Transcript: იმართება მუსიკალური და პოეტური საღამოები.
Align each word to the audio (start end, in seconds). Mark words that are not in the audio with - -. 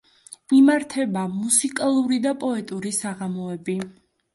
იმართება 0.59 1.27
მუსიკალური 1.35 2.21
და 2.27 2.35
პოეტური 2.47 2.99
საღამოები. 3.05 3.83